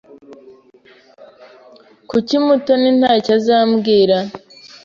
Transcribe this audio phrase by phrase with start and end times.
[2.09, 4.17] Kuki Mutoni ntacyo azambwira?